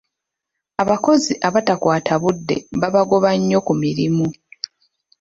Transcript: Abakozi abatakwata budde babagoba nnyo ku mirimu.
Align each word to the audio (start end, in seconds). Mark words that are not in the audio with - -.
Abakozi 0.81 1.33
abatakwata 1.47 2.13
budde 2.21 2.55
babagoba 2.81 3.29
nnyo 3.37 3.59
ku 3.67 3.73
mirimu. 3.81 4.25